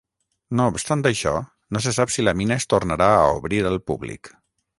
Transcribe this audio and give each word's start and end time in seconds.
No 0.59 0.63
obstant 0.71 1.03
això, 1.09 1.33
no 1.77 1.81
se 1.87 1.93
sap 1.99 2.15
si 2.15 2.25
la 2.25 2.33
mina 2.41 2.59
es 2.63 2.67
tornarà 2.75 3.11
a 3.19 3.31
obrir 3.37 3.63
al 3.73 3.79
públic. 3.93 4.35